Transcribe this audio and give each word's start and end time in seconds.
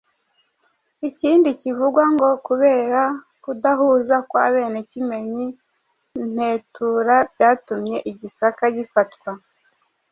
Ikindi 1.09 1.49
kivugwa 1.61 2.03
ngo 2.13 2.27
kubera 2.47 3.01
kudahuza 3.43 4.15
kwa 4.29 4.45
bene 4.53 4.79
Kimenyi 4.91 5.45
Ngetura 6.31 7.15
byatumye 7.33 7.97
i 8.11 8.13
Gisaka 8.19 8.63
gifatwa 8.75 9.31